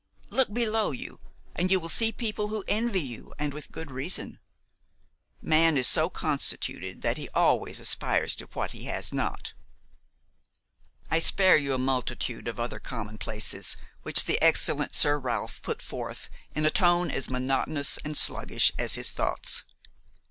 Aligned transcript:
Look 0.31 0.51
below 0.51 0.89
you 0.89 1.19
and 1.55 1.69
you 1.69 1.79
will 1.79 1.85
see 1.87 2.11
people 2.11 2.47
who 2.47 2.63
envy 2.67 3.01
you, 3.03 3.35
and 3.37 3.53
with 3.53 3.71
good 3.71 3.91
reason. 3.91 4.39
Man 5.43 5.77
is 5.77 5.87
so 5.87 6.09
constituted 6.09 7.03
that 7.03 7.17
he 7.17 7.29
always 7.35 7.79
aspires 7.79 8.35
to 8.37 8.45
what 8.53 8.71
he 8.71 8.85
has 8.85 9.13
not." 9.13 9.53
I 11.11 11.19
spare 11.19 11.55
you 11.55 11.75
a 11.75 11.77
multitude 11.77 12.47
of 12.47 12.59
other 12.59 12.79
commonplaces 12.79 13.77
which 14.01 14.25
the 14.25 14.41
excellent 14.41 14.95
Sir 14.95 15.19
Ralph 15.19 15.61
put 15.61 15.83
forth 15.83 16.31
in 16.55 16.65
a 16.65 16.71
tone 16.71 17.11
as 17.11 17.29
monotonous 17.29 17.97
and 18.03 18.17
sluggish 18.17 18.71
as 18.79 18.95
his 18.95 19.11
thoughts. 19.11 19.61